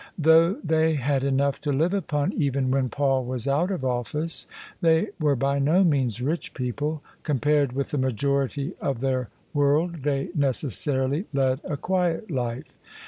[0.17, 4.47] Though they had enough to live upon even when Paul was out of oflSce,
[4.81, 9.97] they were by no means rich people: compared with the majority of their world they
[9.97, 12.73] OF ISABEL CARNABY necessarily led a quiet life.